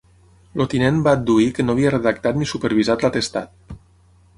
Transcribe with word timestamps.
El 0.55 0.63
tinent 0.71 0.97
va 1.09 1.13
adduir 1.19 1.47
que 1.59 1.67
no 1.67 1.77
havia 1.77 1.95
redactat 1.95 2.41
ni 2.43 2.51
supervisat 2.55 3.05
l’atestat. 3.09 3.79